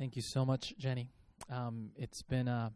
Thank 0.00 0.16
you 0.16 0.22
so 0.22 0.46
much, 0.46 0.72
Jenny. 0.78 1.10
Um, 1.50 1.90
it's 1.94 2.22
been 2.22 2.48
uh, 2.48 2.70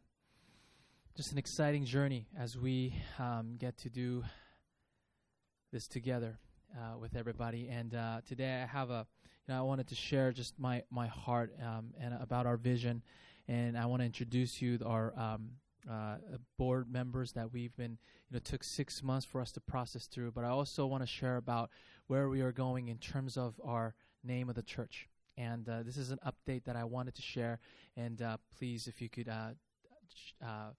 just 1.16 1.32
an 1.32 1.38
exciting 1.38 1.86
journey 1.86 2.26
as 2.38 2.58
we 2.58 2.94
um, 3.18 3.56
get 3.58 3.78
to 3.78 3.88
do 3.88 4.22
this 5.72 5.88
together 5.88 6.38
uh, 6.76 6.98
with 6.98 7.16
everybody. 7.16 7.70
And 7.70 7.94
uh, 7.94 8.20
today 8.28 8.62
I 8.62 8.66
have 8.66 8.90
a, 8.90 9.06
you 9.48 9.54
know, 9.54 9.58
I 9.58 9.62
wanted 9.62 9.86
to 9.88 9.94
share 9.94 10.32
just 10.32 10.58
my 10.58 10.82
my 10.90 11.06
heart 11.06 11.54
um, 11.62 11.94
and 11.98 12.12
about 12.12 12.44
our 12.44 12.58
vision, 12.58 13.02
and 13.48 13.78
I 13.78 13.86
want 13.86 14.02
to 14.02 14.04
introduce 14.06 14.60
you 14.60 14.78
our 14.84 15.18
um, 15.18 15.52
uh, 15.90 16.16
board 16.58 16.92
members 16.92 17.32
that 17.32 17.50
we've 17.50 17.74
been, 17.74 17.92
you 18.28 18.34
know, 18.34 18.40
took 18.40 18.62
six 18.62 19.02
months 19.02 19.24
for 19.24 19.40
us 19.40 19.50
to 19.52 19.62
process 19.62 20.08
through. 20.08 20.32
But 20.32 20.44
I 20.44 20.48
also 20.48 20.84
want 20.84 21.02
to 21.02 21.06
share 21.06 21.38
about 21.38 21.70
where 22.06 22.28
we 22.28 22.42
are 22.42 22.52
going 22.52 22.88
in 22.88 22.98
terms 22.98 23.38
of 23.38 23.58
our 23.64 23.94
name 24.22 24.50
of 24.50 24.56
the 24.56 24.62
church. 24.62 25.08
And 25.36 25.68
uh, 25.68 25.82
this 25.82 25.96
is 25.96 26.10
an 26.10 26.18
update 26.26 26.64
that 26.64 26.76
I 26.76 26.84
wanted 26.84 27.14
to 27.16 27.22
share. 27.22 27.58
And 27.96 28.22
uh, 28.22 28.36
please, 28.56 28.86
if 28.86 29.00
you 29.00 29.08
could 29.08 29.28
uh, 29.28 29.50
uh 30.44 30.70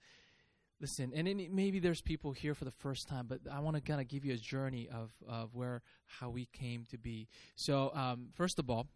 listen. 0.81 1.11
And 1.15 1.27
it, 1.27 1.51
maybe 1.51 1.79
there's 1.79 2.01
people 2.01 2.31
here 2.31 2.53
for 2.53 2.65
the 2.65 2.71
first 2.71 3.07
time, 3.07 3.25
but 3.27 3.39
I 3.51 3.59
want 3.59 3.75
to 3.75 3.81
kind 3.81 4.01
of 4.01 4.07
give 4.07 4.25
you 4.25 4.33
a 4.33 4.37
journey 4.37 4.89
of, 4.91 5.11
of 5.27 5.55
where 5.55 5.81
how 6.05 6.29
we 6.29 6.47
came 6.53 6.85
to 6.91 6.97
be. 6.97 7.27
So, 7.55 7.91
um, 7.93 8.27
first 8.33 8.59
of 8.59 8.69
all, 8.69 8.87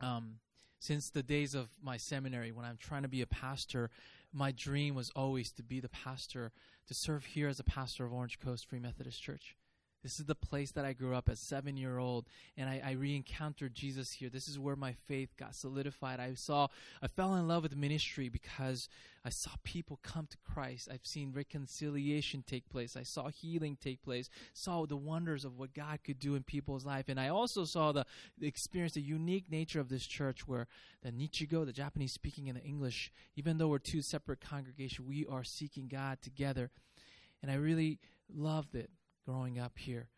um, 0.00 0.36
since 0.78 1.10
the 1.10 1.22
days 1.22 1.54
of 1.54 1.68
my 1.82 1.96
seminary, 1.96 2.52
when 2.52 2.64
I'm 2.64 2.78
trying 2.78 3.02
to 3.02 3.08
be 3.08 3.22
a 3.22 3.26
pastor, 3.26 3.90
my 4.32 4.52
dream 4.52 4.94
was 4.94 5.10
always 5.14 5.52
to 5.52 5.62
be 5.62 5.80
the 5.80 5.88
pastor, 5.88 6.52
to 6.88 6.94
serve 6.94 7.24
here 7.24 7.48
as 7.48 7.60
a 7.60 7.64
pastor 7.64 8.04
of 8.04 8.12
Orange 8.12 8.38
Coast 8.38 8.68
Free 8.68 8.78
Methodist 8.78 9.22
Church. 9.22 9.56
This 10.02 10.18
is 10.18 10.24
the 10.24 10.34
place 10.34 10.70
that 10.72 10.86
I 10.86 10.94
grew 10.94 11.14
up 11.14 11.28
as 11.28 11.38
seven 11.40 11.76
year 11.76 11.98
old, 11.98 12.26
and 12.56 12.70
I, 12.70 12.80
I 12.84 12.90
re-encountered 12.92 13.74
Jesus 13.74 14.12
here. 14.12 14.30
This 14.30 14.48
is 14.48 14.58
where 14.58 14.76
my 14.76 14.92
faith 14.92 15.36
got 15.36 15.54
solidified. 15.54 16.20
I 16.20 16.34
saw, 16.34 16.68
I 17.02 17.06
fell 17.06 17.34
in 17.34 17.46
love 17.46 17.64
with 17.64 17.76
ministry 17.76 18.30
because 18.30 18.88
I 19.26 19.28
saw 19.28 19.50
people 19.62 20.00
come 20.02 20.26
to 20.30 20.38
Christ. 20.38 20.88
I've 20.90 21.04
seen 21.04 21.32
reconciliation 21.34 22.42
take 22.46 22.70
place. 22.70 22.96
I 22.96 23.02
saw 23.02 23.28
healing 23.28 23.76
take 23.78 24.02
place. 24.02 24.30
Saw 24.54 24.86
the 24.86 24.96
wonders 24.96 25.44
of 25.44 25.58
what 25.58 25.74
God 25.74 25.98
could 26.02 26.18
do 26.18 26.34
in 26.34 26.44
people's 26.44 26.86
life, 26.86 27.10
and 27.10 27.20
I 27.20 27.28
also 27.28 27.66
saw 27.66 27.92
the, 27.92 28.06
the 28.38 28.46
experience, 28.46 28.94
the 28.94 29.02
unique 29.02 29.50
nature 29.50 29.80
of 29.80 29.90
this 29.90 30.06
church, 30.06 30.48
where 30.48 30.66
the 31.02 31.12
Nichigo, 31.12 31.66
the 31.66 31.72
Japanese 31.72 32.12
speaking, 32.12 32.48
and 32.48 32.56
the 32.56 32.64
English, 32.64 33.12
even 33.36 33.58
though 33.58 33.68
we're 33.68 33.78
two 33.78 34.00
separate 34.00 34.40
congregations, 34.40 35.06
we 35.06 35.26
are 35.26 35.44
seeking 35.44 35.88
God 35.88 36.22
together, 36.22 36.70
and 37.42 37.50
I 37.50 37.56
really 37.56 37.98
loved 38.34 38.74
it 38.74 38.90
growing 39.26 39.58
up 39.58 39.78
here. 39.78 40.08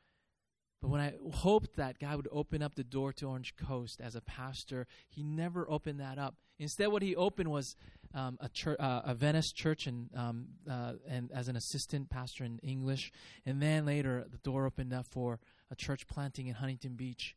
But 0.81 0.91
when 0.91 1.01
I 1.01 1.15
hoped 1.33 1.77
that 1.77 2.01
God 2.01 2.17
would 2.17 2.29
open 2.33 2.61
up 2.61 2.75
the 2.75 2.83
door 2.83 3.13
to 3.15 3.27
Orange 3.27 3.55
Coast 3.57 4.01
as 4.01 4.17
a 4.17 4.21
pastor, 4.21 4.89
He 5.09 5.23
never 5.23 5.69
opened 5.71 6.01
that 6.01 6.19
up. 6.19 6.35
Instead, 6.59 6.89
what 6.89 7.03
He 7.03 7.15
opened 7.15 7.51
was 7.51 7.77
um, 8.15 8.37
a, 8.41 8.49
church, 8.49 8.79
uh, 8.81 9.03
a 9.05 9.15
Venice 9.15 9.53
church, 9.53 9.87
and 9.87 10.11
um, 10.17 10.47
uh, 10.69 10.95
and 11.09 11.31
as 11.33 11.47
an 11.47 11.55
assistant 11.55 12.11
pastor 12.11 12.45
in 12.45 12.59
English, 12.59 13.13
and 13.47 13.63
then 13.63 13.87
later 13.87 14.27
the 14.31 14.39
door 14.39 14.67
opened 14.67 14.93
up 14.93 15.07
for 15.07 15.39
a 15.71 15.77
church 15.77 16.07
planting 16.09 16.49
in 16.49 16.55
Huntington 16.55 16.97
Beach. 16.97 17.37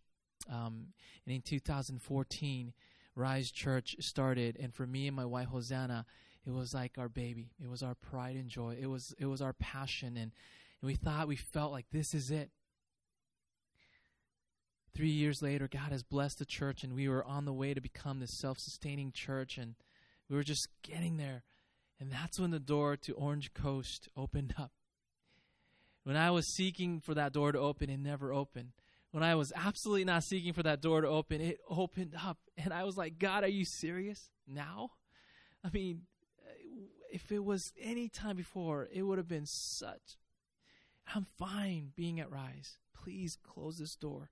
Um, 0.51 0.87
and 1.25 1.35
in 1.35 1.41
2014, 1.41 2.73
Rise 3.15 3.51
Church 3.51 3.95
started, 3.99 4.57
and 4.59 4.73
for 4.73 4.85
me 4.85 5.07
and 5.07 5.15
my 5.15 5.25
wife 5.25 5.47
Hosanna, 5.47 6.05
it 6.45 6.51
was 6.51 6.73
like 6.73 6.97
our 6.97 7.09
baby. 7.09 7.51
It 7.63 7.69
was 7.69 7.81
our 7.81 7.95
pride 7.95 8.35
and 8.35 8.49
joy. 8.49 8.77
It 8.79 8.87
was 8.87 9.13
it 9.19 9.25
was 9.27 9.41
our 9.41 9.53
passion, 9.53 10.17
and 10.17 10.31
and 10.85 10.91
we 10.91 10.97
thought, 10.97 11.27
we 11.27 11.35
felt 11.35 11.71
like 11.71 11.87
this 11.91 12.13
is 12.13 12.29
it. 12.29 12.51
Three 14.95 15.09
years 15.09 15.41
later, 15.41 15.67
God 15.67 15.91
has 15.91 16.03
blessed 16.03 16.37
the 16.37 16.45
church, 16.45 16.83
and 16.83 16.93
we 16.93 17.09
were 17.09 17.25
on 17.25 17.45
the 17.45 17.53
way 17.53 17.73
to 17.73 17.81
become 17.81 18.19
this 18.19 18.37
self 18.37 18.59
sustaining 18.59 19.11
church, 19.11 19.57
and 19.57 19.73
we 20.29 20.35
were 20.35 20.43
just 20.43 20.67
getting 20.83 21.17
there. 21.17 21.41
And 21.99 22.11
that's 22.11 22.39
when 22.39 22.51
the 22.51 22.59
door 22.59 22.97
to 22.97 23.13
Orange 23.13 23.51
Coast 23.55 24.09
opened 24.15 24.53
up. 24.59 24.73
When 26.03 26.15
I 26.15 26.29
was 26.29 26.53
seeking 26.53 27.01
for 27.01 27.15
that 27.15 27.33
door 27.33 27.51
to 27.51 27.57
open, 27.57 27.89
it 27.89 27.97
never 27.99 28.31
opened. 28.31 28.73
When 29.09 29.23
I 29.23 29.33
was 29.33 29.51
absolutely 29.55 30.05
not 30.05 30.23
seeking 30.23 30.53
for 30.53 30.61
that 30.61 30.83
door 30.83 31.01
to 31.01 31.07
open, 31.07 31.41
it 31.41 31.57
opened 31.67 32.13
up. 32.23 32.37
And 32.63 32.71
I 32.71 32.83
was 32.83 32.95
like, 32.95 33.17
God, 33.17 33.43
are 33.43 33.47
you 33.47 33.65
serious 33.65 34.29
now? 34.47 34.91
I 35.63 35.69
mean, 35.73 36.01
if 37.11 37.31
it 37.31 37.43
was 37.43 37.73
any 37.81 38.07
time 38.07 38.35
before, 38.35 38.87
it 38.93 39.01
would 39.01 39.17
have 39.17 39.27
been 39.27 39.47
such 39.47 40.17
I'm 41.13 41.27
fine 41.37 41.91
being 41.95 42.19
at 42.19 42.31
Rise. 42.31 42.77
Please 42.95 43.37
close 43.43 43.77
this 43.77 43.95
door. 43.95 44.29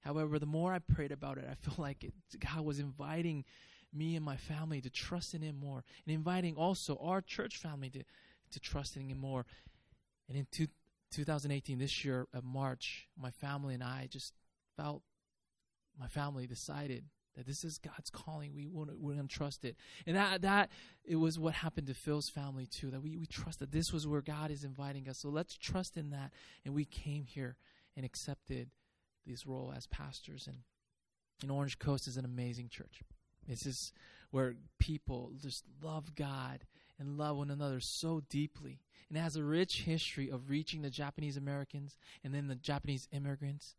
However, 0.00 0.38
the 0.38 0.46
more 0.46 0.72
I 0.72 0.78
prayed 0.78 1.12
about 1.12 1.38
it, 1.38 1.46
I 1.50 1.54
felt 1.66 1.78
like 1.78 2.04
it, 2.04 2.14
God 2.38 2.64
was 2.64 2.78
inviting 2.78 3.44
me 3.92 4.16
and 4.16 4.24
my 4.24 4.36
family 4.36 4.80
to 4.80 4.90
trust 4.90 5.34
in 5.34 5.42
Him 5.42 5.58
more, 5.58 5.84
and 6.06 6.14
inviting 6.14 6.56
also 6.56 6.96
our 7.02 7.20
church 7.20 7.56
family 7.56 7.90
to, 7.90 8.04
to 8.52 8.60
trust 8.60 8.96
in 8.96 9.08
Him 9.08 9.18
more. 9.18 9.46
And 10.28 10.38
in 10.38 10.46
two, 10.52 10.68
2018, 11.10 11.78
this 11.78 12.04
year 12.04 12.28
of 12.32 12.44
March, 12.44 13.08
my 13.20 13.30
family 13.30 13.74
and 13.74 13.82
I 13.82 14.06
just 14.08 14.32
felt 14.76 15.02
my 15.98 16.06
family 16.06 16.46
decided 16.46 17.04
that 17.36 17.46
this 17.46 17.64
is 17.64 17.78
God's 17.78 18.10
calling. 18.10 18.54
We 18.54 18.66
want 18.66 18.90
we're 18.98 19.14
going 19.14 19.28
to 19.28 19.34
trust 19.34 19.64
it. 19.64 19.76
And 20.06 20.16
that, 20.16 20.42
that 20.42 20.70
it 21.04 21.16
was 21.16 21.38
what 21.38 21.54
happened 21.54 21.86
to 21.86 21.94
Phil's 21.94 22.28
family 22.28 22.66
too, 22.66 22.90
that 22.90 23.02
we, 23.02 23.16
we 23.16 23.26
trust 23.26 23.60
that 23.60 23.72
this 23.72 23.92
was 23.92 24.06
where 24.06 24.22
God 24.22 24.50
is 24.50 24.64
inviting 24.64 25.08
us. 25.08 25.18
So 25.18 25.28
let's 25.28 25.56
trust 25.56 25.96
in 25.96 26.10
that. 26.10 26.32
And 26.64 26.74
we 26.74 26.84
came 26.84 27.24
here 27.24 27.56
and 27.96 28.04
accepted 28.04 28.70
this 29.26 29.46
role 29.46 29.72
as 29.76 29.86
pastors. 29.86 30.46
And, 30.46 30.58
and 31.42 31.50
Orange 31.50 31.78
Coast 31.78 32.08
is 32.08 32.16
an 32.16 32.24
amazing 32.24 32.68
church. 32.68 33.02
This 33.48 33.66
is 33.66 33.92
where 34.30 34.54
people 34.78 35.32
just 35.40 35.64
love 35.82 36.14
God 36.14 36.64
and 36.98 37.16
love 37.16 37.36
one 37.36 37.50
another 37.50 37.80
so 37.80 38.22
deeply. 38.28 38.80
And 39.08 39.18
it 39.18 39.22
has 39.22 39.36
a 39.36 39.42
rich 39.42 39.82
history 39.82 40.30
of 40.30 40.50
reaching 40.50 40.82
the 40.82 40.90
Japanese 40.90 41.36
Americans 41.36 41.96
and 42.22 42.34
then 42.34 42.46
the 42.46 42.54
Japanese 42.54 43.08
immigrants 43.12 43.74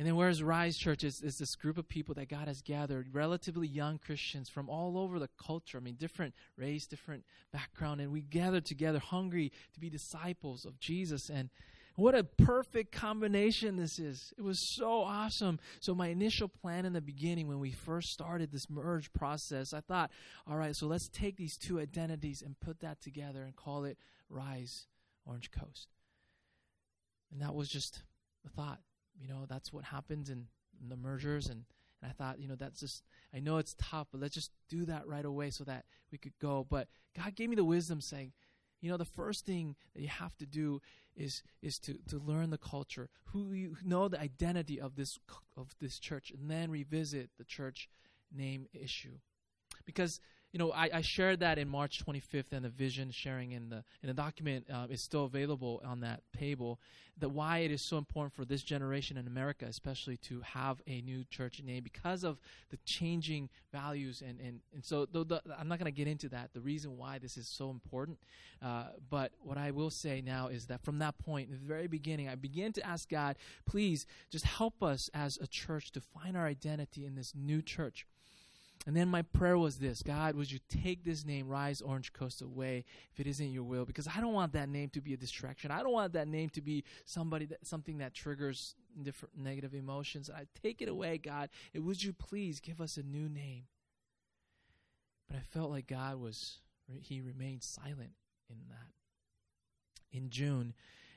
and 0.00 0.08
then 0.08 0.16
whereas 0.16 0.42
Rise 0.42 0.78
Church 0.78 1.04
is, 1.04 1.20
is 1.20 1.36
this 1.36 1.54
group 1.56 1.76
of 1.76 1.86
people 1.86 2.14
that 2.14 2.30
God 2.30 2.48
has 2.48 2.62
gathered, 2.62 3.08
relatively 3.12 3.68
young 3.68 3.98
Christians 3.98 4.48
from 4.48 4.70
all 4.70 4.96
over 4.96 5.18
the 5.18 5.28
culture, 5.38 5.76
I 5.76 5.82
mean, 5.82 5.96
different 5.96 6.34
race, 6.56 6.86
different 6.86 7.22
background, 7.52 8.00
and 8.00 8.10
we 8.10 8.22
gathered 8.22 8.64
together 8.64 8.98
hungry 8.98 9.52
to 9.74 9.78
be 9.78 9.90
disciples 9.90 10.64
of 10.64 10.80
Jesus. 10.80 11.28
And 11.28 11.50
what 11.96 12.14
a 12.14 12.24
perfect 12.24 12.92
combination 12.92 13.76
this 13.76 13.98
is. 13.98 14.32
It 14.38 14.42
was 14.42 14.74
so 14.74 15.02
awesome. 15.02 15.60
So, 15.80 15.94
my 15.94 16.06
initial 16.06 16.48
plan 16.48 16.86
in 16.86 16.94
the 16.94 17.02
beginning, 17.02 17.46
when 17.46 17.60
we 17.60 17.72
first 17.72 18.08
started 18.08 18.52
this 18.52 18.70
merge 18.70 19.12
process, 19.12 19.74
I 19.74 19.80
thought, 19.80 20.10
all 20.46 20.56
right, 20.56 20.74
so 20.74 20.86
let's 20.86 21.10
take 21.10 21.36
these 21.36 21.58
two 21.58 21.78
identities 21.78 22.40
and 22.40 22.58
put 22.58 22.80
that 22.80 23.02
together 23.02 23.42
and 23.42 23.54
call 23.54 23.84
it 23.84 23.98
Rise 24.30 24.86
Orange 25.26 25.50
Coast. 25.50 25.88
And 27.30 27.42
that 27.42 27.54
was 27.54 27.68
just 27.68 28.02
a 28.46 28.48
thought 28.48 28.80
you 29.18 29.28
know 29.28 29.46
that's 29.48 29.72
what 29.72 29.84
happens 29.84 30.30
in, 30.30 30.46
in 30.82 30.88
the 30.88 30.96
mergers 30.96 31.48
and 31.48 31.64
and 32.02 32.10
I 32.10 32.14
thought, 32.14 32.40
you 32.40 32.48
know, 32.48 32.54
that's 32.54 32.80
just, 32.80 33.04
I 33.34 33.40
know 33.40 33.58
it's 33.58 33.76
tough, 33.78 34.08
but 34.10 34.20
let's 34.20 34.34
just 34.34 34.52
do 34.68 34.84
that 34.86 35.06
right 35.06 35.24
away 35.24 35.50
so 35.50 35.64
that 35.64 35.84
we 36.10 36.18
could 36.18 36.38
go. 36.40 36.66
But 36.68 36.88
God 37.16 37.34
gave 37.34 37.50
me 37.50 37.56
the 37.56 37.64
wisdom 37.64 38.00
saying, 38.00 38.32
you 38.80 38.90
know, 38.90 38.96
the 38.96 39.04
first 39.04 39.44
thing 39.44 39.76
that 39.94 40.00
you 40.00 40.08
have 40.08 40.36
to 40.38 40.46
do 40.46 40.80
is 41.14 41.42
is 41.60 41.78
to, 41.80 41.98
to 42.08 42.18
learn 42.18 42.48
the 42.48 42.56
culture, 42.56 43.10
who 43.24 43.52
you 43.52 43.76
know 43.84 44.08
the 44.08 44.18
identity 44.18 44.80
of 44.80 44.96
this 44.96 45.18
of 45.54 45.74
this 45.80 45.98
church, 45.98 46.30
and 46.30 46.50
then 46.50 46.70
revisit 46.70 47.28
the 47.36 47.44
church 47.44 47.90
name 48.34 48.66
issue. 48.72 49.18
Because 49.84 50.20
you 50.52 50.58
know, 50.58 50.72
I, 50.72 50.90
I, 50.94 51.00
shared 51.00 51.40
that 51.40 51.58
in 51.58 51.68
March 51.68 52.04
25th, 52.04 52.52
and 52.52 52.64
the 52.64 52.70
vision 52.70 53.12
sharing 53.12 53.52
in 53.52 53.68
the 53.68 53.84
in 54.02 54.08
the 54.08 54.14
document 54.14 54.66
uh, 54.72 54.86
is 54.90 55.00
still 55.00 55.24
available 55.24 55.80
on 55.84 56.00
that 56.00 56.22
table. 56.36 56.80
That 57.18 57.28
why 57.28 57.58
it 57.58 57.70
is 57.70 57.82
so 57.82 57.98
important 57.98 58.34
for 58.34 58.44
this 58.44 58.62
generation 58.62 59.16
in 59.16 59.26
America, 59.26 59.66
especially 59.68 60.16
to 60.18 60.40
have 60.40 60.80
a 60.86 61.02
new 61.02 61.24
church 61.24 61.62
name 61.62 61.84
because 61.84 62.24
of 62.24 62.38
the 62.70 62.78
changing 62.84 63.48
values 63.72 64.22
and 64.26 64.40
and 64.40 64.60
and 64.74 64.84
so 64.84 65.06
the, 65.06 65.24
the, 65.24 65.42
I'm 65.56 65.68
not 65.68 65.78
going 65.78 65.92
to 65.92 65.96
get 65.96 66.08
into 66.08 66.28
that. 66.30 66.50
The 66.52 66.60
reason 66.60 66.96
why 66.96 67.18
this 67.18 67.36
is 67.36 67.46
so 67.46 67.70
important, 67.70 68.18
uh, 68.60 68.86
but 69.08 69.32
what 69.42 69.56
I 69.56 69.70
will 69.70 69.90
say 69.90 70.20
now 70.20 70.48
is 70.48 70.66
that 70.66 70.82
from 70.82 70.98
that 70.98 71.16
point, 71.18 71.48
in 71.48 71.54
the 71.54 71.66
very 71.66 71.86
beginning, 71.86 72.28
I 72.28 72.34
began 72.34 72.72
to 72.72 72.84
ask 72.84 73.08
God, 73.08 73.36
please 73.66 74.04
just 74.30 74.46
help 74.46 74.82
us 74.82 75.08
as 75.14 75.38
a 75.40 75.46
church 75.46 75.92
to 75.92 76.00
find 76.00 76.36
our 76.36 76.46
identity 76.46 77.06
in 77.06 77.14
this 77.14 77.34
new 77.36 77.62
church. 77.62 78.06
And 78.86 78.96
then 78.96 79.08
my 79.08 79.22
prayer 79.22 79.58
was 79.58 79.76
this 79.76 80.02
God, 80.02 80.34
would 80.36 80.50
you 80.50 80.58
take 80.68 81.04
this 81.04 81.24
name, 81.24 81.48
Rise 81.48 81.82
Orange 81.82 82.12
Coast, 82.12 82.40
away 82.40 82.84
if 83.12 83.20
it 83.20 83.26
isn't 83.26 83.52
your 83.52 83.62
will? 83.62 83.84
Because 83.84 84.08
I 84.08 84.20
don't 84.20 84.32
want 84.32 84.52
that 84.54 84.68
name 84.68 84.88
to 84.90 85.02
be 85.02 85.12
a 85.12 85.18
distraction. 85.18 85.70
I 85.70 85.82
don't 85.82 85.92
want 85.92 86.14
that 86.14 86.28
name 86.28 86.48
to 86.50 86.62
be 86.62 86.84
somebody 87.04 87.44
that 87.46 87.66
something 87.66 87.98
that 87.98 88.14
triggers 88.14 88.74
different 89.02 89.36
negative 89.36 89.74
emotions. 89.74 90.30
I 90.30 90.46
take 90.62 90.80
it 90.80 90.88
away, 90.88 91.18
God. 91.18 91.50
And 91.74 91.84
would 91.84 92.02
you 92.02 92.12
please 92.14 92.58
give 92.58 92.80
us 92.80 92.96
a 92.96 93.02
new 93.02 93.28
name? 93.28 93.64
But 95.28 95.36
I 95.36 95.42
felt 95.42 95.70
like 95.70 95.86
God 95.86 96.16
was, 96.16 96.58
He 96.88 97.20
remained 97.20 97.62
silent 97.62 98.12
in 98.48 98.56
that. 98.70 100.16
In 100.16 100.30
June, 100.30 100.72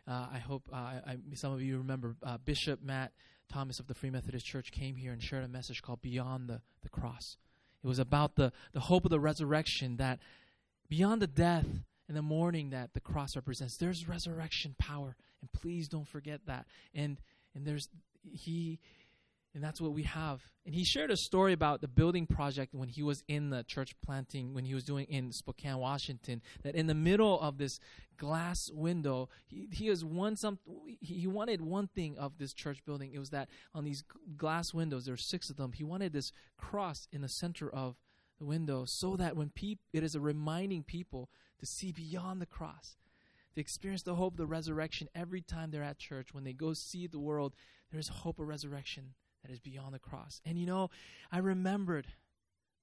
uh, 0.06 0.27
I 0.31 0.38
hope 0.38 0.69
uh, 0.71 0.75
I, 0.75 1.18
some 1.33 1.54
of 1.54 1.62
you 1.62 1.77
remember 1.77 2.15
uh, 2.21 2.38
Bishop 2.38 2.83
Matt 2.83 3.13
Thomas 3.50 3.80
of 3.80 3.88
the 3.88 3.94
Free 3.94 4.10
Methodist 4.10 4.45
Church 4.45 4.71
came 4.71 4.98
here 4.98 5.13
and 5.13 5.24
shared 5.24 5.45
a 5.45 5.48
message 5.48 5.81
called 5.81 6.01
Beyond 6.01 6.50
the, 6.50 6.62
the 6.83 6.89
Cross 6.89 7.38
It 7.84 7.88
was 7.88 8.00
about 8.00 8.36
the, 8.36 8.52
the 8.72 8.80
hope 8.80 9.06
of 9.06 9.12
the 9.12 9.20
resurrection 9.20 9.98
that 9.98 10.20
beyond 10.90 11.22
the 11.22 11.28
death 11.28 11.66
and 12.08 12.18
the 12.18 12.22
mourning 12.22 12.70
that 12.70 12.94
the 12.94 13.00
cross 13.00 13.36
represents, 13.36 13.78
there's 13.78 14.08
resurrection 14.08 14.76
power. 14.78 15.16
And 15.42 15.52
please 15.52 15.88
don't 15.88 16.08
forget 16.08 16.42
that. 16.46 16.66
And 16.94 17.18
and 17.56 17.66
there's 17.66 17.90
he 18.32 18.80
and 19.54 19.64
that's 19.64 19.80
what 19.80 19.94
we 19.94 20.04
have. 20.04 20.42
And 20.66 20.74
he 20.74 20.84
shared 20.84 21.12
a 21.12 21.18
story 21.18 21.54
about 21.54 21.82
the 21.82 21.88
building 21.88 22.26
project 22.26 22.74
when 22.74 22.90
he 22.90 23.04
was 23.04 23.24
in 23.28 23.50
the 23.50 23.64
church 23.64 23.96
planting, 24.04 24.54
when 24.54 24.66
he 24.66 24.74
was 24.74 24.84
doing 24.84 25.06
in 25.08 25.32
Spokane, 25.32 25.78
Washington. 25.78 26.42
That 26.64 26.76
in 26.76 26.88
the 26.88 26.96
middle 26.96 27.40
of 27.40 27.58
this 27.58 27.80
glass 28.18 28.72
window, 28.74 29.30
he, 29.46 29.68
he 29.72 29.88
has 29.88 30.04
one 30.04 30.36
some 30.36 30.60
he 31.02 31.28
wanted 31.28 31.62
one 31.62 31.88
thing 31.88 32.18
of 32.18 32.38
this 32.40 32.54
church 32.54 32.84
building. 32.86 33.12
It 33.14 33.20
was 33.20 33.30
that 33.30 33.50
on 33.76 33.84
these 33.84 34.04
glass 34.38 34.74
windows, 34.74 35.06
there 35.06 35.14
are 35.14 35.18
six 35.18 35.50
of 35.50 35.58
them. 35.58 35.74
He 35.74 35.84
wanted 35.84 36.14
this 36.14 36.32
cross 36.58 37.08
in 37.12 37.22
the 37.22 37.30
center 37.30 37.70
of 37.70 37.96
the 38.40 38.46
window, 38.46 38.86
so 38.86 39.16
that 39.18 39.36
when 39.38 39.50
people, 39.50 39.86
it 39.94 40.04
is 40.04 40.16
a 40.16 40.20
reminding 40.20 40.84
people 40.84 41.30
to 41.60 41.66
see 41.68 41.92
beyond 41.92 42.42
the 42.42 42.48
cross, 42.48 42.98
to 43.54 43.62
experience 43.62 44.02
the 44.02 44.16
hope 44.16 44.34
of 44.34 44.38
the 44.38 44.48
resurrection 44.48 45.08
every 45.14 45.42
time 45.42 45.70
they're 45.70 45.84
at 45.84 46.00
church. 46.00 46.34
When 46.34 46.44
they 46.44 46.54
go 46.54 46.74
see 46.74 47.06
the 47.06 47.20
world, 47.20 47.54
there 47.92 48.00
is 48.00 48.08
hope 48.08 48.40
of 48.40 48.48
resurrection 48.48 49.14
that 49.44 49.51
is 49.51 49.60
beyond 49.60 49.94
the 49.94 50.00
cross. 50.00 50.42
And 50.45 50.57
you 50.57 50.66
know, 50.66 50.90
I 51.31 51.40
remembered 51.40 52.07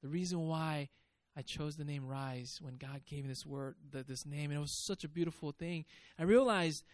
the 0.02 0.08
reason 0.08 0.46
why 0.46 0.88
I 1.36 1.42
chose 1.42 1.76
the 1.76 1.84
name 1.84 2.06
Rise 2.06 2.58
when 2.60 2.76
God 2.76 3.02
gave 3.04 3.24
me 3.24 3.28
this 3.28 3.46
word, 3.46 3.76
the, 3.90 4.02
this 4.02 4.26
name, 4.26 4.50
and 4.50 4.58
it 4.58 4.60
was 4.60 4.72
such 4.72 5.04
a 5.04 5.08
beautiful 5.08 5.52
thing. 5.52 5.84
I 6.18 6.24
realized 6.24 6.84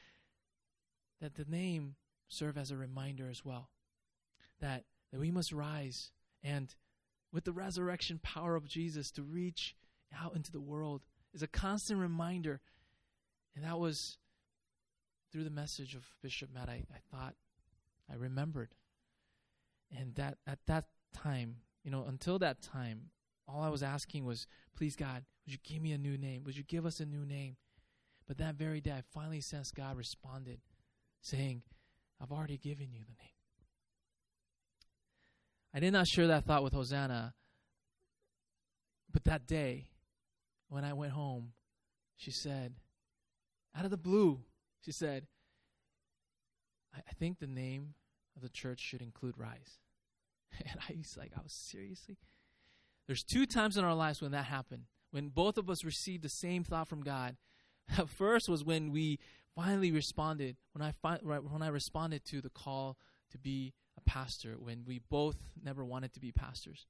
that 1.21 1.35
the 1.35 1.45
name 1.45 1.97
served 2.29 2.59
as 2.59 2.71
a 2.71 2.77
reminder 2.77 3.29
as 3.31 3.45
well 3.45 3.71
that 4.61 4.85
that 5.13 5.21
we 5.21 5.31
must 5.31 5.53
rise 5.53 6.11
and 6.43 6.75
with 7.33 7.45
the 7.45 7.53
resurrection 7.53 8.19
power 8.23 8.57
of 8.57 8.67
Jesus 8.67 9.11
to 9.13 9.23
reach 9.23 9.77
out 10.19 10.35
into 10.35 10.53
the 10.53 10.61
world 10.61 11.03
is 11.35 11.43
a 11.43 11.47
constant 11.47 12.01
reminder. 12.01 12.61
And 13.55 13.65
that 13.65 13.79
was 13.79 14.19
through 15.31 15.45
the 15.45 15.51
message 15.51 15.95
of 15.95 16.05
Bishop 16.23 16.51
Matt, 16.53 16.69
I, 16.69 16.85
I 16.93 16.99
thought, 17.11 17.35
I 18.11 18.15
remembered 18.15 18.75
and 19.95 20.15
that 20.17 20.39
at 20.47 20.59
that 20.67 20.87
time, 21.15 21.57
you 21.85 21.91
know, 21.91 22.05
until 22.07 22.39
that 22.39 22.63
time, 22.63 23.11
all 23.49 23.63
I 23.63 23.69
was 23.69 23.83
asking 23.83 24.25
was, 24.25 24.47
please 24.77 24.97
God, 24.97 25.25
would 25.45 25.53
you 25.53 25.59
give 25.63 25.83
me 25.83 25.93
a 25.93 25.99
new 25.99 26.19
name? 26.19 26.43
Would 26.45 26.57
you 26.57 26.65
give 26.65 26.85
us 26.85 27.01
a 27.01 27.07
new 27.07 27.25
name? 27.25 27.57
But 28.27 28.39
that 28.39 28.57
very 28.57 28.81
day, 28.81 28.91
I 28.91 29.03
finally 29.15 29.41
sensed 29.41 29.75
God 29.75 29.97
responded, 29.97 30.61
saying, 31.21 31.63
I've 32.21 32.33
already 32.33 32.59
given 32.59 32.91
you 32.93 33.01
the 33.01 33.15
name. 33.23 33.31
I 35.73 35.81
did 35.81 35.93
not 35.93 36.07
share 36.07 36.27
that 36.27 36.45
thought 36.45 36.65
with 36.65 36.73
Hosanna, 36.73 37.35
but 39.13 39.25
that 39.25 39.47
day, 39.47 39.89
when 40.69 40.85
I 40.85 40.93
went 40.93 41.13
home, 41.13 41.53
she 42.17 42.31
said, 42.31 42.75
out 43.77 43.85
of 43.85 43.91
the 43.91 43.97
blue, 43.97 44.41
she 44.81 44.91
said, 44.91 45.27
I, 46.95 47.01
I 47.01 47.13
think 47.13 47.39
the 47.39 47.47
name 47.47 47.95
of 48.37 48.43
the 48.43 48.49
church 48.49 48.81
should 48.81 49.03
include 49.03 49.37
rise. 49.39 49.79
And 50.59 50.79
I 50.89 50.95
was 50.97 51.17
like, 51.17 51.33
I 51.37 51.43
was 51.43 51.53
seriously? 51.53 52.17
There's 53.07 53.25
two 53.25 53.47
times 53.47 53.77
in 53.77 53.85
our 53.85 53.95
lives 53.95 54.23
when 54.23 54.31
that 54.31 54.47
happened, 54.47 54.85
when 55.11 55.29
both 55.29 55.59
of 55.59 55.69
us 55.69 55.85
received 55.85 56.23
the 56.23 56.29
same 56.29 56.65
thought 56.65 56.89
from 56.89 57.03
God. 57.03 57.37
First 58.07 58.49
was 58.49 58.65
when 58.65 58.91
we 58.91 59.19
finally 59.55 59.93
responded, 59.93 60.57
when 60.73 60.83
I, 60.83 60.93
fi- 60.93 61.19
when 61.19 61.63
I 61.63 61.69
responded 61.69 62.25
to 62.27 62.41
the 62.41 62.49
call 62.49 62.97
to 63.33 63.39
be 63.39 63.75
a 63.99 64.01
pastor, 64.03 64.55
when 64.59 64.85
we 64.87 65.01
both 65.11 65.37
never 65.63 65.85
wanted 65.85 66.13
to 66.15 66.21
be 66.21 66.33
pastors 66.33 66.87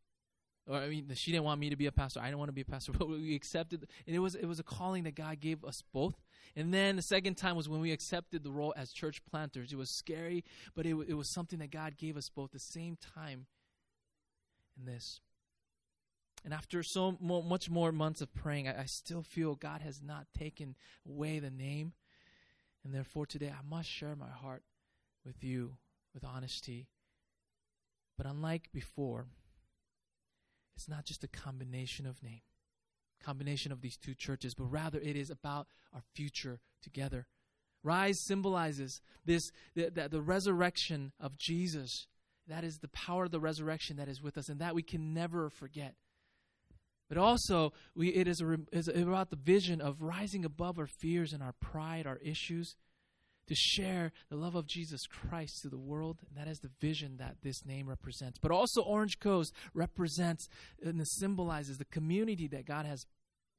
or 0.69 0.79
I 0.79 0.89
mean, 0.89 1.11
she 1.15 1.31
didn't 1.31 1.45
want 1.45 1.61
me 1.61 1.71
to 1.71 1.77
be 1.77 1.87
a 1.87 1.93
pastor. 1.93 2.21
I 2.21 2.27
didn't 2.27 2.39
want 2.39 2.49
to 2.49 2.55
be 2.55 2.63
a 2.63 2.67
pastor, 2.67 2.93
but 2.99 3.09
we 3.09 3.35
accepted. 3.35 3.87
And 4.07 4.17
it 4.17 4.19
was 4.19 4.35
it 4.35 4.47
was 4.47 4.59
a 4.59 4.65
calling 4.65 5.05
that 5.05 5.15
God 5.15 5.41
gave 5.41 5.65
us 5.65 5.83
both. 5.93 6.15
And 6.55 6.73
then 6.73 6.97
the 6.97 7.03
second 7.03 7.37
time 7.37 7.57
was 7.57 7.69
when 7.69 7.81
we 7.81 7.93
accepted 7.93 8.43
the 8.43 8.51
role 8.51 8.75
as 8.77 8.93
church 8.93 9.23
planters. 9.31 9.73
It 9.73 9.77
was 9.77 9.91
scary, 9.91 10.45
but 10.75 10.87
it 10.87 10.97
it 11.09 11.15
was 11.15 11.29
something 11.29 11.59
that 11.61 11.71
God 11.71 11.97
gave 11.97 12.17
us 12.17 12.29
both 12.29 12.53
the 12.53 12.59
same 12.59 12.97
time. 13.15 13.47
In 14.79 14.85
this, 14.85 15.21
and 16.45 16.53
after 16.53 16.83
so 16.83 17.17
much 17.21 17.71
more 17.71 17.93
months 17.93 18.21
of 18.21 18.35
praying, 18.35 18.69
I, 18.69 18.83
I 18.83 18.85
still 18.85 19.23
feel 19.23 19.55
God 19.55 19.81
has 19.81 20.03
not 20.03 20.27
taken 20.37 20.77
away 21.09 21.39
the 21.39 21.51
name, 21.51 21.95
and 22.85 22.95
therefore 22.95 23.25
today 23.25 23.51
I 23.51 23.67
must 23.67 23.89
share 23.89 24.15
my 24.15 24.29
heart 24.29 24.63
with 25.25 25.43
you 25.43 25.79
with 26.13 26.25
honesty. 26.25 26.89
But 28.19 28.27
unlike 28.27 28.69
before 28.73 29.27
it's 30.77 30.89
not 30.89 31.05
just 31.05 31.25
a 31.25 31.29
combination 31.29 32.07
of 32.07 32.23
name, 32.23 32.43
combination 33.23 33.73
of 33.73 33.81
these 33.81 33.97
two 33.97 34.15
churches, 34.15 34.55
but 34.55 34.65
rather 34.65 34.99
it 34.99 35.17
is 35.17 35.31
about 35.31 35.67
our 35.93 36.03
future 36.15 36.61
together. 36.83 37.27
Rise 37.83 38.25
symbolizes 38.25 39.01
this 39.25 39.51
the, 39.75 39.91
the, 39.91 40.09
the 40.09 40.21
resurrection 40.21 41.13
of 41.21 41.37
Jesus. 41.39 42.07
That 42.49 42.65
is 42.65 42.79
the 42.79 42.89
power 42.89 43.25
of 43.25 43.31
the 43.31 43.41
resurrection 43.41 43.97
that 43.97 44.09
is 44.09 44.23
with 44.23 44.37
us, 44.37 44.49
and 44.49 44.61
that 44.61 44.75
we 44.75 44.83
can 44.83 45.15
never 45.15 45.51
forget. 45.51 45.95
But 47.09 47.19
also, 47.19 47.73
we, 47.95 48.09
it 48.09 48.27
is, 48.27 48.41
a, 48.41 48.59
is 48.73 48.89
about 48.89 49.31
the 49.31 49.37
vision 49.37 49.81
of 49.81 50.03
rising 50.03 50.45
above 50.45 50.79
our 50.79 50.89
fears 50.89 51.33
and 51.33 51.43
our 51.43 51.55
pride, 51.61 52.07
our 52.07 52.19
issues, 52.19 52.75
to 53.47 53.55
share 53.55 54.13
the 54.29 54.37
love 54.37 54.55
of 54.55 54.67
Jesus 54.67 55.07
Christ 55.07 55.63
to 55.63 55.69
the 55.69 55.79
world. 55.79 56.19
And 56.29 56.37
that 56.37 56.51
is 56.51 56.61
the 56.61 56.71
vision 56.81 57.17
that 57.19 57.37
this 57.43 57.65
name 57.65 57.89
represents. 57.89 58.39
But 58.39 58.51
also, 58.51 58.83
Orange 58.83 59.19
Coast 59.19 59.53
represents 59.75 60.49
and 60.83 61.07
symbolizes 61.07 61.79
the 61.79 61.85
community 61.85 62.49
that 62.49 62.67
God 62.67 62.87
has 62.87 63.07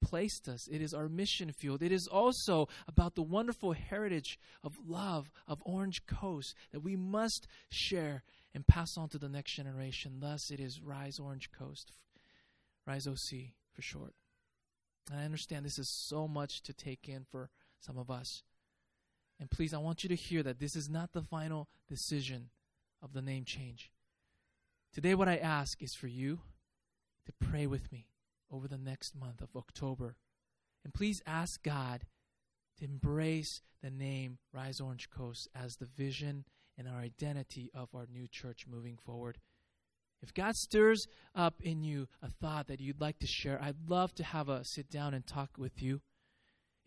placed 0.02 0.48
us. 0.48 0.68
It 0.68 0.82
is 0.82 0.94
our 0.94 1.10
mission 1.10 1.52
field. 1.52 1.82
It 1.82 1.92
is 1.92 2.08
also 2.08 2.68
about 2.88 3.16
the 3.16 3.24
wonderful 3.24 3.74
heritage 3.74 4.40
of 4.64 4.78
love 4.86 5.32
of 5.48 5.62
Orange 5.66 6.06
Coast 6.06 6.54
that 6.72 6.82
we 6.82 6.96
must 6.96 7.48
share 7.70 8.24
and 8.54 8.66
pass 8.68 8.98
on 8.98 9.10
to 9.10 9.18
the 9.18 9.30
next 9.30 9.54
generation. 9.54 10.20
Thus, 10.20 10.52
it 10.52 10.60
is 10.60 10.82
Rise 10.82 11.20
Orange 11.20 11.50
Coast, 11.52 11.92
Rise 12.86 13.08
OC 13.08 13.54
for 13.74 13.82
short. 13.82 14.14
I 15.14 15.24
understand 15.24 15.66
this 15.66 15.80
is 15.80 15.90
so 15.90 16.28
much 16.28 16.62
to 16.64 16.74
take 16.74 17.08
in 17.08 17.26
for 17.32 17.50
some 17.80 17.98
of 17.98 18.10
us. 18.10 18.44
And 19.40 19.50
please, 19.52 19.74
I 19.74 19.78
want 19.78 20.04
you 20.04 20.10
to 20.10 20.16
hear 20.16 20.44
that 20.44 20.60
this 20.60 20.76
is 20.76 20.90
not 20.90 21.14
the 21.14 21.22
final 21.22 21.68
decision 21.88 22.50
of 23.02 23.14
the 23.14 23.22
name 23.22 23.46
change. 23.46 23.92
Today, 24.94 25.14
what 25.14 25.30
I 25.30 25.38
ask 25.38 25.82
is 25.82 25.94
for 25.94 26.08
you 26.08 26.40
to 27.26 27.48
pray 27.48 27.68
with 27.68 27.92
me 27.92 28.08
over 28.52 28.68
the 28.68 28.78
next 28.78 29.16
month 29.16 29.42
of 29.42 29.56
October. 29.56 30.16
And 30.84 30.94
please 30.94 31.22
ask 31.28 31.62
God 31.62 32.06
to 32.80 32.86
embrace 32.86 33.62
the 33.84 33.92
name 33.92 34.38
Rise 34.54 34.80
Orange 34.80 35.10
Coast 35.10 35.48
as 35.54 35.76
the 35.76 35.86
vision 35.86 36.46
and 36.78 36.88
our 36.88 37.00
identity 37.00 37.70
of 37.76 37.90
our 37.94 38.08
new 38.12 38.28
church 38.28 38.66
moving 38.68 38.98
forward. 38.98 39.40
If 40.22 40.34
God 40.34 40.56
stirs 40.56 41.08
up 41.36 41.62
in 41.62 41.84
you 41.84 42.08
a 42.22 42.30
thought 42.30 42.68
that 42.68 42.80
you'd 42.82 43.02
like 43.02 43.20
to 43.20 43.28
share, 43.28 43.62
I'd 43.62 43.90
love 43.90 44.16
to 44.16 44.24
have 44.24 44.50
a 44.50 44.64
sit 44.64 44.90
down 44.90 45.14
and 45.14 45.26
talk 45.26 45.52
with 45.58 45.82
you. 45.82 46.02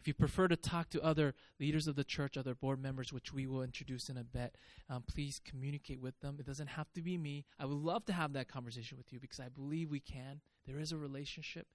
If 0.00 0.09
you 0.09 0.14
prefer 0.14 0.49
to 0.49 0.57
talk 0.57 0.88
to 0.90 1.02
other 1.02 1.35
leaders 1.59 1.87
of 1.87 1.95
the 1.95 2.04
church, 2.04 2.38
other 2.38 2.54
board 2.54 2.80
members, 2.80 3.12
which 3.12 3.35
we 3.35 3.47
will 3.47 3.62
introduce 3.62 4.09
in 4.09 4.16
a 4.16 4.25
bit, 4.25 4.57
um, 4.88 5.04
please 5.07 5.40
communicate 5.45 6.00
with 6.00 6.19
them. 6.21 6.37
It 6.40 6.47
doesn't 6.47 6.69
have 6.69 6.90
to 6.95 7.02
be 7.02 7.19
me. 7.19 7.45
I 7.59 7.66
would 7.66 7.76
love 7.76 8.07
to 8.07 8.14
have 8.14 8.33
that 8.33 8.49
conversation 8.49 8.97
with 8.97 9.12
you 9.12 9.21
because 9.21 9.40
I 9.40 9.50
believe 9.50 9.90
we 9.90 10.00
can. 10.00 10.40
There 10.66 10.78
is 10.78 10.92
a 10.92 10.97
relationship. 10.97 11.66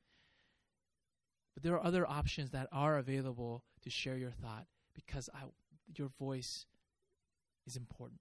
But 1.54 1.62
there 1.62 1.76
are 1.76 1.86
other 1.86 2.10
options 2.10 2.50
that 2.50 2.68
are 2.72 2.98
available 2.98 3.64
to 3.84 3.92
share 3.92 4.18
your 4.18 4.32
thought 4.32 4.66
because 4.96 5.30
I, 5.34 5.44
your 5.96 6.10
voice 6.20 6.66
is 7.68 7.78
important. 7.78 8.20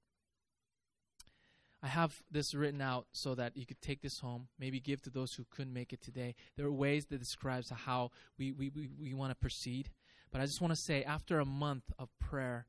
I 1.84 1.88
have 1.88 2.22
this 2.30 2.54
written 2.54 2.80
out 2.80 3.08
so 3.12 3.34
that 3.34 3.58
you 3.58 3.66
could 3.66 3.82
take 3.82 4.00
this 4.00 4.20
home, 4.20 4.48
maybe 4.58 4.80
give 4.80 5.02
to 5.02 5.10
those 5.10 5.34
who 5.34 5.44
couldn't 5.50 5.74
make 5.74 5.92
it 5.92 6.00
today. 6.00 6.34
There 6.56 6.64
are 6.64 6.72
ways 6.72 7.04
that 7.06 7.18
describes 7.18 7.68
how 7.68 8.10
we, 8.38 8.52
we, 8.52 8.70
we, 8.70 8.88
we 8.98 9.12
want 9.12 9.32
to 9.32 9.34
proceed. 9.34 9.90
But 10.32 10.40
I 10.40 10.46
just 10.46 10.62
want 10.62 10.72
to 10.72 10.80
say, 10.80 11.04
after 11.04 11.40
a 11.40 11.44
month 11.44 11.84
of 11.98 12.08
prayer, 12.18 12.64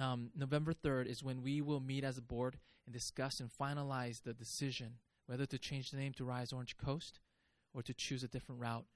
um, 0.00 0.30
November 0.34 0.72
3rd 0.72 1.08
is 1.08 1.22
when 1.22 1.42
we 1.42 1.60
will 1.60 1.78
meet 1.78 2.04
as 2.04 2.16
a 2.16 2.22
board 2.22 2.56
and 2.86 2.94
discuss 2.94 3.38
and 3.38 3.50
finalize 3.50 4.22
the 4.22 4.32
decision 4.32 4.94
whether 5.26 5.44
to 5.44 5.58
change 5.58 5.90
the 5.90 5.98
name 5.98 6.14
to 6.14 6.24
Rise 6.24 6.50
Orange 6.50 6.78
Coast 6.78 7.20
or 7.74 7.82
to 7.82 7.92
choose 7.92 8.22
a 8.22 8.28
different 8.28 8.62
route. 8.62 8.86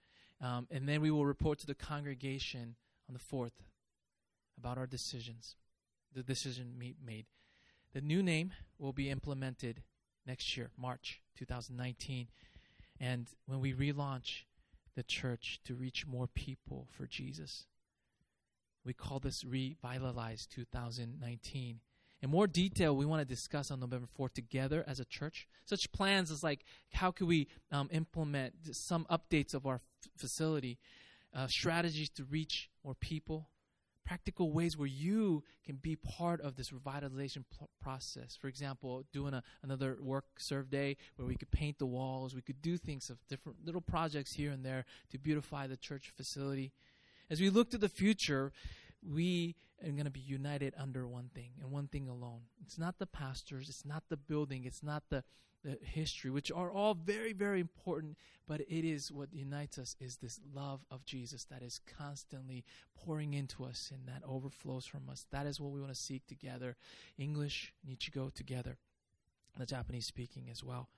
Um, 0.41 0.67
and 0.71 0.89
then 0.89 1.03
we 1.03 1.11
will 1.11 1.27
report 1.27 1.59
to 1.59 1.67
the 1.67 1.75
congregation 1.75 2.77
on 3.07 3.15
the 3.15 3.37
4th 3.37 3.53
about 4.57 4.79
our 4.79 4.87
decisions, 4.87 5.57
the 6.15 6.23
decision 6.23 6.73
made. 7.05 7.27
The 7.99 8.05
new 8.05 8.23
name 8.23 8.53
will 8.79 8.93
be 8.93 9.11
implemented 9.11 9.83
next 10.25 10.57
year, 10.57 10.71
March 10.79 11.21
2019. 11.37 12.29
And 13.01 13.27
when 13.47 13.59
we 13.59 13.73
relaunch 13.73 14.45
the 14.95 15.03
church 15.03 15.59
to 15.65 15.75
reach 15.75 16.07
more 16.07 16.29
people 16.29 16.87
for 16.97 17.09
Jesus, 17.09 17.67
we 18.85 18.93
call 18.93 19.19
this 19.19 19.45
Revitalize 19.45 20.47
2019. 20.47 21.81
In 22.23 22.31
more 22.31 22.47
detail, 22.47 22.95
we 22.95 23.05
want 23.05 23.21
to 23.21 23.35
discuss 23.35 23.69
on 23.73 23.81
November 23.81 24.07
4th 24.17 24.33
together 24.33 24.85
as 24.87 25.01
a 25.01 25.05
church. 25.05 25.49
Such 25.65 25.91
plans 25.91 26.31
as 26.31 26.45
like 26.45 26.65
how 26.93 27.11
can 27.11 27.27
we 27.27 27.49
um, 27.73 27.89
implement 27.91 28.77
some 28.77 29.09
updates 29.11 29.55
of 29.55 29.67
our 29.67 29.75
f- 29.75 29.83
facility, 30.17 30.79
uh, 31.35 31.49
strategies 31.49 32.11
to 32.11 32.23
reach 32.23 32.71
more 32.85 32.95
people, 32.95 33.49
practical 34.09 34.53
ways 34.53 34.75
where 34.75 34.89
you 34.89 35.45
can 35.67 35.77
be 35.77 35.95
part 35.95 36.41
of 36.41 36.57
this 36.57 36.71
revitalization 36.71 37.45
pl- 37.55 37.69
process. 37.79 38.39
For 38.41 38.49
example, 38.49 39.05
doing 39.13 39.35
a, 39.35 39.43
another 39.63 39.99
work 40.01 40.25
serve 40.39 40.71
day 40.71 40.97
where 41.17 41.29
we 41.29 41.35
could 41.35 41.51
paint 41.51 41.79
the 41.79 41.85
walls, 41.85 42.35
we 42.35 42.41
could 42.41 42.63
do 42.63 42.79
things 42.79 43.11
of 43.11 43.19
different 43.29 43.59
little 43.67 43.83
projects 43.83 44.33
here 44.33 44.51
and 44.51 44.65
there 44.65 44.87
to 45.11 45.19
beautify 45.19 45.67
the 45.67 45.77
church 45.77 46.11
facility. 46.17 46.73
As 47.29 47.39
we 47.39 47.51
look 47.51 47.71
to 47.73 47.77
the 47.77 47.91
future, 47.91 48.51
we 49.03 49.57
are 49.83 49.91
going 49.91 50.05
to 50.05 50.11
be 50.11 50.21
united 50.21 50.75
under 50.79 51.07
one 51.07 51.31
thing 51.35 51.51
and 51.61 51.71
one 51.71 51.87
thing 51.89 52.09
alone. 52.09 52.41
It's 52.65 52.79
not 52.79 52.99
the 52.99 53.07
pastors, 53.07 53.69
it's 53.69 53.85
not 53.85 54.05
the 54.09 54.17
building, 54.17 54.65
it's 54.65 54.83
not 54.83 55.05
the, 55.09 55.23
the 55.65 55.79
history, 55.83 56.31
which 56.31 56.51
are 56.51 56.71
all 56.71 56.95
very, 56.95 57.33
very 57.33 57.61
important, 57.61 58.17
but 58.47 58.61
it 58.63 58.85
is 58.85 59.13
what 59.13 59.33
unites 59.33 59.79
us 59.79 59.95
is 60.01 60.17
this 60.17 60.41
love 60.55 60.81
of 60.91 61.05
Jesus 61.05 61.45
that 61.45 61.63
is 61.63 61.81
constantly 61.99 62.65
pouring 62.97 63.35
into 63.35 63.65
us 63.65 63.91
and 63.93 64.07
that 64.09 64.23
overflows 64.29 64.87
from 64.87 65.09
us. 65.11 65.27
That 65.31 65.47
is 65.47 65.61
what 65.61 65.73
we 65.73 65.81
want 65.81 65.95
to 65.95 66.01
seek 66.01 66.27
together. 66.27 66.77
English 67.17 67.73
need 67.87 68.01
to 68.01 68.11
go 68.11 68.31
together, 68.35 68.79
the 69.57 69.67
Japanese 69.67 70.07
speaking 70.07 70.49
as 70.51 70.65
well. 70.65 70.89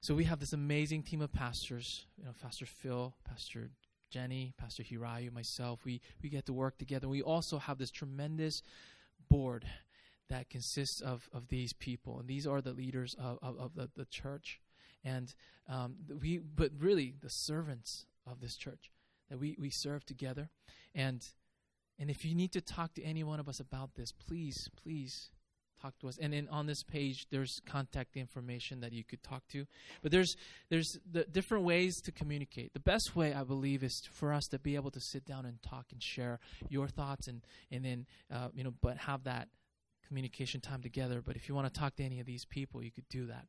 So 0.00 0.14
we 0.14 0.24
have 0.24 0.40
this 0.40 0.54
amazing 0.54 1.02
team 1.02 1.20
of 1.20 1.30
pastors, 1.30 2.06
you 2.16 2.24
know, 2.24 2.30
Pastor 2.42 2.64
Phil, 2.64 3.14
Pastor 3.28 3.68
Jenny, 4.10 4.52
Pastor 4.58 4.82
Hirayu, 4.82 5.32
myself, 5.32 5.84
we, 5.84 6.00
we 6.22 6.28
get 6.28 6.46
to 6.46 6.52
work 6.52 6.78
together. 6.78 7.08
We 7.08 7.22
also 7.22 7.58
have 7.58 7.78
this 7.78 7.90
tremendous 7.90 8.62
board 9.28 9.64
that 10.28 10.50
consists 10.50 11.00
of, 11.00 11.28
of 11.32 11.48
these 11.48 11.72
people. 11.72 12.18
And 12.18 12.28
these 12.28 12.46
are 12.46 12.60
the 12.60 12.72
leaders 12.72 13.14
of, 13.18 13.38
of, 13.42 13.58
of 13.58 13.74
the, 13.74 13.90
the 13.96 14.04
church. 14.04 14.60
And 15.04 15.34
um, 15.68 15.96
we, 16.20 16.38
but 16.38 16.72
really 16.78 17.14
the 17.20 17.30
servants 17.30 18.06
of 18.26 18.40
this 18.40 18.56
church 18.56 18.90
that 19.30 19.38
we, 19.38 19.56
we 19.58 19.70
serve 19.70 20.04
together. 20.04 20.50
And 20.94 21.26
and 22.00 22.08
if 22.08 22.24
you 22.24 22.34
need 22.34 22.52
to 22.52 22.62
talk 22.62 22.94
to 22.94 23.02
any 23.02 23.22
one 23.22 23.40
of 23.40 23.48
us 23.48 23.60
about 23.60 23.94
this, 23.94 24.10
please, 24.10 24.70
please 24.82 25.28
talk 25.80 25.98
to 26.00 26.08
us. 26.08 26.18
And 26.20 26.32
then 26.32 26.48
on 26.50 26.66
this 26.66 26.82
page, 26.82 27.26
there's 27.30 27.60
contact 27.66 28.16
information 28.16 28.80
that 28.80 28.92
you 28.92 29.04
could 29.04 29.22
talk 29.22 29.46
to. 29.48 29.66
But 30.02 30.12
there's 30.12 30.36
there's 30.68 30.98
the 31.10 31.24
different 31.24 31.64
ways 31.64 32.00
to 32.02 32.12
communicate. 32.12 32.72
The 32.72 32.80
best 32.80 33.16
way, 33.16 33.34
I 33.34 33.44
believe, 33.44 33.82
is 33.82 34.02
for 34.12 34.32
us 34.32 34.46
to 34.48 34.58
be 34.58 34.74
able 34.74 34.90
to 34.92 35.00
sit 35.00 35.24
down 35.24 35.46
and 35.46 35.62
talk 35.62 35.86
and 35.92 36.02
share 36.02 36.40
your 36.68 36.88
thoughts, 36.88 37.28
and 37.28 37.42
and 37.70 37.84
then 37.84 38.06
uh, 38.32 38.48
you 38.54 38.64
know, 38.64 38.74
but 38.80 38.96
have 38.98 39.24
that 39.24 39.48
communication 40.06 40.60
time 40.60 40.82
together. 40.82 41.22
But 41.24 41.36
if 41.36 41.48
you 41.48 41.54
want 41.54 41.72
to 41.72 41.80
talk 41.80 41.96
to 41.96 42.04
any 42.04 42.20
of 42.20 42.26
these 42.26 42.44
people, 42.44 42.82
you 42.82 42.90
could 42.90 43.08
do 43.08 43.26
that. 43.26 43.46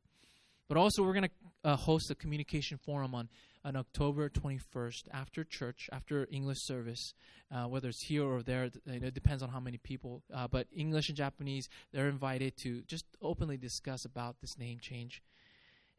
But 0.72 0.80
also, 0.80 1.02
we're 1.02 1.12
going 1.12 1.28
to 1.28 1.68
uh, 1.68 1.76
host 1.76 2.10
a 2.10 2.14
communication 2.14 2.78
forum 2.78 3.14
on, 3.14 3.28
on 3.62 3.76
October 3.76 4.30
21st 4.30 5.02
after 5.12 5.44
church, 5.44 5.90
after 5.92 6.26
English 6.30 6.62
service, 6.62 7.12
uh, 7.54 7.64
whether 7.64 7.90
it's 7.90 8.02
here 8.06 8.24
or 8.24 8.42
there. 8.42 8.70
It 8.86 9.12
depends 9.12 9.42
on 9.42 9.50
how 9.50 9.60
many 9.60 9.76
people. 9.76 10.22
Uh, 10.32 10.48
but 10.48 10.68
English 10.74 11.10
and 11.10 11.18
Japanese, 11.18 11.68
they're 11.92 12.08
invited 12.08 12.56
to 12.62 12.80
just 12.86 13.04
openly 13.20 13.58
discuss 13.58 14.06
about 14.06 14.40
this 14.40 14.56
name 14.56 14.78
change. 14.80 15.20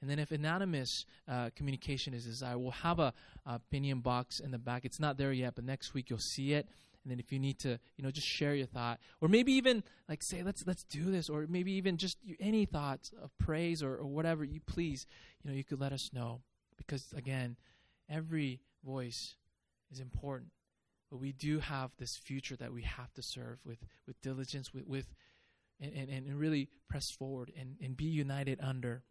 And 0.01 0.09
then, 0.09 0.17
if 0.17 0.31
anonymous 0.31 1.05
uh, 1.27 1.51
communication 1.55 2.15
is 2.15 2.25
desired, 2.25 2.57
we'll 2.57 2.71
have 2.71 2.97
a, 2.97 3.13
a 3.45 3.53
opinion 3.53 3.99
box 3.99 4.39
in 4.39 4.49
the 4.49 4.57
back. 4.57 4.85
It's 4.85 4.99
not 4.99 5.19
there 5.19 5.33
yet, 5.33 5.53
but 5.53 5.65
next 5.65 5.93
week 5.93 6.09
you'll 6.09 6.17
see 6.17 6.53
it 6.53 6.67
and 7.03 7.11
then 7.11 7.19
if 7.19 7.31
you 7.31 7.39
need 7.39 7.59
to 7.59 7.79
you 7.97 8.03
know 8.03 8.11
just 8.11 8.27
share 8.27 8.55
your 8.55 8.67
thought 8.67 8.99
or 9.21 9.27
maybe 9.27 9.53
even 9.53 9.83
like 10.07 10.23
say 10.23 10.43
let's 10.43 10.65
let's 10.65 10.83
do 10.83 11.11
this 11.11 11.29
or 11.29 11.45
maybe 11.49 11.71
even 11.73 11.97
just 11.97 12.17
any 12.39 12.65
thoughts 12.65 13.11
of 13.21 13.37
praise 13.37 13.83
or, 13.83 13.95
or 13.95 14.05
whatever 14.05 14.43
you 14.43 14.59
please 14.59 15.05
you 15.43 15.49
know 15.49 15.55
you 15.55 15.63
could 15.63 15.79
let 15.79 15.93
us 15.93 16.09
know. 16.13 16.41
Because 16.77 17.13
again 17.15 17.57
every 18.09 18.59
voice 18.83 19.35
is 19.91 19.99
important 19.99 20.51
but 21.09 21.17
we 21.17 21.31
do 21.31 21.59
have 21.59 21.91
this 21.97 22.17
future 22.17 22.55
that 22.55 22.73
we 22.73 22.81
have 22.81 23.13
to 23.13 23.21
serve 23.21 23.59
with 23.63 23.79
with 24.07 24.19
diligence 24.21 24.73
with 24.73 24.85
with 24.87 25.13
and, 25.79 25.93
and, 25.93 26.27
and 26.27 26.39
really 26.39 26.69
press 26.89 27.11
forward 27.11 27.51
and, 27.59 27.75
and 27.81 27.97
be 27.97 28.05
united 28.05 28.59
under 28.61 29.03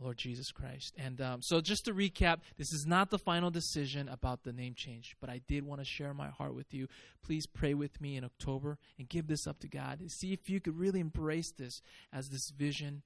Lord 0.00 0.16
Jesus 0.16 0.52
Christ. 0.52 0.94
And 0.96 1.20
um, 1.20 1.42
so, 1.42 1.60
just 1.60 1.84
to 1.86 1.94
recap, 1.94 2.38
this 2.56 2.72
is 2.72 2.86
not 2.86 3.10
the 3.10 3.18
final 3.18 3.50
decision 3.50 4.08
about 4.08 4.44
the 4.44 4.52
name 4.52 4.74
change, 4.74 5.16
but 5.20 5.28
I 5.28 5.40
did 5.46 5.64
want 5.64 5.80
to 5.80 5.84
share 5.84 6.14
my 6.14 6.28
heart 6.28 6.54
with 6.54 6.72
you. 6.72 6.88
Please 7.22 7.46
pray 7.46 7.74
with 7.74 8.00
me 8.00 8.16
in 8.16 8.24
October 8.24 8.78
and 8.98 9.08
give 9.08 9.26
this 9.26 9.46
up 9.46 9.58
to 9.60 9.68
God. 9.68 10.00
And 10.00 10.10
See 10.10 10.32
if 10.32 10.48
you 10.48 10.60
could 10.60 10.78
really 10.78 11.00
embrace 11.00 11.50
this 11.50 11.82
as 12.12 12.28
this 12.28 12.50
vision 12.50 13.02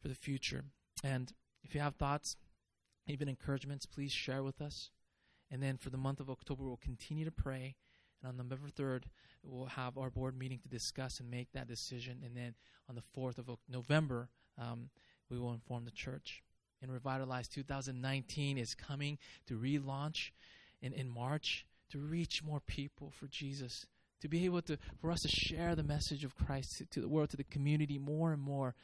for 0.00 0.08
the 0.08 0.14
future. 0.14 0.64
And 1.02 1.32
if 1.64 1.74
you 1.74 1.80
have 1.80 1.96
thoughts, 1.96 2.36
even 3.06 3.28
encouragements, 3.28 3.86
please 3.86 4.12
share 4.12 4.42
with 4.42 4.60
us. 4.60 4.90
And 5.50 5.62
then 5.62 5.78
for 5.78 5.90
the 5.90 5.96
month 5.96 6.20
of 6.20 6.30
October, 6.30 6.64
we'll 6.64 6.76
continue 6.76 7.24
to 7.24 7.30
pray. 7.30 7.74
And 8.22 8.28
on 8.28 8.36
November 8.36 8.68
3rd, 8.68 9.04
we'll 9.42 9.66
have 9.66 9.96
our 9.96 10.10
board 10.10 10.38
meeting 10.38 10.58
to 10.60 10.68
discuss 10.68 11.20
and 11.20 11.30
make 11.30 11.52
that 11.52 11.68
decision. 11.68 12.22
And 12.24 12.36
then 12.36 12.54
on 12.88 12.94
the 12.94 13.02
4th 13.16 13.38
of 13.38 13.48
November, 13.68 14.28
um, 14.60 14.90
we 15.30 15.38
will 15.38 15.52
inform 15.52 15.84
the 15.84 15.90
church. 15.90 16.42
And 16.80 16.92
Revitalize 16.92 17.48
2019 17.48 18.58
is 18.58 18.74
coming 18.74 19.18
to 19.46 19.58
relaunch 19.58 20.30
in, 20.80 20.92
in 20.92 21.08
March 21.08 21.66
to 21.90 21.98
reach 21.98 22.42
more 22.42 22.60
people 22.60 23.10
for 23.10 23.26
Jesus, 23.26 23.86
to 24.20 24.28
be 24.28 24.44
able 24.44 24.62
to, 24.62 24.78
for 25.00 25.10
us 25.10 25.22
to 25.22 25.28
share 25.28 25.74
the 25.74 25.82
message 25.82 26.24
of 26.24 26.36
Christ 26.36 26.78
to, 26.78 26.86
to 26.86 27.00
the 27.00 27.08
world, 27.08 27.30
to 27.30 27.36
the 27.36 27.44
community 27.44 27.98
more 27.98 28.32
and 28.32 28.42
more, 28.42 28.74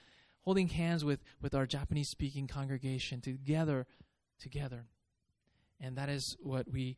holding 0.43 0.69
hands 0.69 1.05
with, 1.05 1.21
with 1.41 1.55
our 1.55 1.67
Japanese 1.67 2.09
speaking 2.09 2.47
congregation 2.47 3.21
together, 3.21 3.87
together. 4.41 4.87
And 5.81 5.97
that 5.97 6.09
is 6.09 6.37
what 6.41 6.71
we 6.71 6.97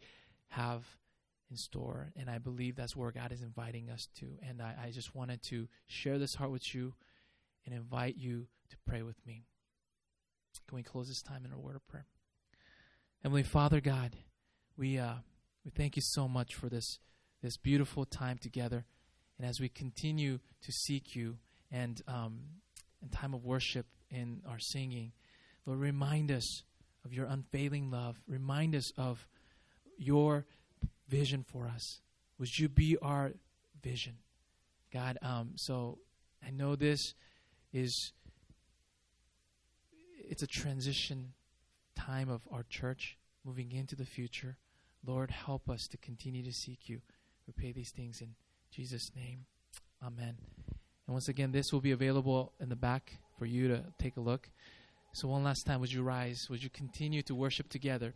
have 0.49 0.85
in 1.51 1.57
store. 1.57 2.13
And 2.17 2.31
I 2.31 2.39
believe 2.39 2.77
that's 2.77 2.97
where 2.97 3.11
God 3.11 3.33
is 3.33 3.43
inviting 3.43 3.91
us 3.91 4.09
to. 4.19 4.27
And 4.49 4.63
I, 4.63 4.75
I 4.87 4.91
just 4.91 5.15
wanted 5.15 5.43
to 5.45 5.69
share 5.87 6.19
this 6.19 6.35
heart 6.35 6.51
with 6.51 6.75
you 6.75 6.95
and 7.65 7.75
invite 7.75 8.17
you 8.17 8.47
to 8.71 8.77
pray 8.87 9.03
with 9.03 9.17
me. 9.27 9.45
Can 10.69 10.77
we 10.77 10.83
close 10.83 11.09
this 11.09 11.23
time 11.23 11.45
in 11.45 11.53
a 11.53 11.59
word 11.59 11.77
of 11.77 11.87
prayer? 11.87 12.07
Heavenly 13.23 13.43
Father 13.43 13.81
God, 13.81 14.17
we 14.77 14.99
uh, 14.99 15.15
we 15.65 15.71
thank 15.71 15.97
you 15.97 16.03
so 16.03 16.29
much 16.29 16.55
for 16.55 16.69
this 16.69 16.99
this 17.43 17.57
beautiful 17.57 18.05
time 18.05 18.39
together, 18.39 18.85
and 19.39 19.49
as 19.49 19.61
we 19.61 19.69
continue 19.69 20.39
to 20.63 20.73
seek 20.73 21.15
you 21.15 21.39
and 21.71 22.03
um, 22.09 22.41
in 23.03 23.09
time 23.09 23.35
of 23.35 23.45
worship 23.45 23.87
in 24.11 24.43
our 24.49 24.59
singing, 24.59 25.13
Lord, 25.67 25.81
remind 25.81 26.31
us 26.31 26.63
of 27.05 27.13
your 27.13 27.27
unfailing 27.27 27.91
love. 27.91 28.21
Remind 28.27 28.75
us 28.75 28.93
of 28.97 29.27
your 29.99 30.47
vision 31.09 31.45
for 31.45 31.67
us. 31.69 32.01
Would 32.39 32.59
you 32.59 32.69
be 32.69 32.97
our 33.01 33.33
vision, 33.83 34.15
God? 34.93 35.19
Um, 35.23 35.53
so 35.57 35.99
I 36.47 36.51
know 36.51 36.77
this 36.77 37.15
is 37.73 38.13
it's 40.29 40.43
a 40.43 40.47
transition 40.47 41.33
time 41.97 42.29
of 42.29 42.43
our 42.53 42.65
church 42.69 43.17
moving 43.45 43.73
into 43.73 43.97
the 43.97 44.05
future. 44.05 44.57
Lord, 45.05 45.31
help 45.31 45.69
us 45.69 45.87
to 45.89 45.97
continue 45.97 46.43
to 46.43 46.53
seek 46.53 46.89
you. 46.89 47.01
We 47.47 47.53
pray 47.53 47.73
these 47.73 47.91
things 47.91 48.21
in 48.21 48.35
Jesus' 48.71 49.11
name. 49.15 49.47
Amen. 50.05 50.37
And 51.07 51.15
once 51.15 51.29
again, 51.29 51.53
this 51.53 51.73
will 51.73 51.81
be 51.81 51.93
available 51.93 52.53
in 52.61 52.69
the 52.69 52.77
back 52.77 53.19
for 53.39 53.47
you 53.47 53.69
to 53.69 53.85
take 53.99 54.17
a 54.17 54.21
look. 54.21 54.51
So, 55.13 55.29
one 55.29 55.45
last 55.45 55.65
time, 55.65 55.81
would 55.81 55.93
you 55.93 56.03
rise? 56.03 56.49
Would 56.51 56.63
you 56.63 56.71
continue 56.71 57.23
to 57.23 57.35
worship 57.35 57.69
together? 57.69 58.15